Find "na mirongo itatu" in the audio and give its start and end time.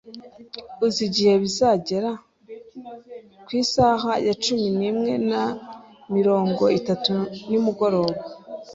5.29-7.13